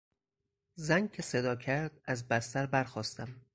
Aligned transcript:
زنگ 0.75 1.11
که 1.11 1.21
صدا 1.21 1.55
کرد 1.55 2.01
از 2.05 2.27
بستر 2.27 2.65
برخاستم. 2.65 3.41